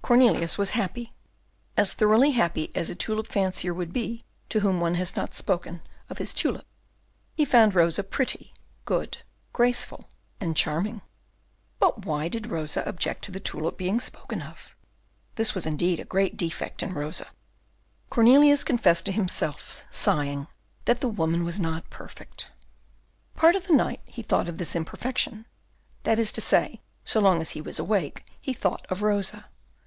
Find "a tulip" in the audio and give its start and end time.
2.88-3.26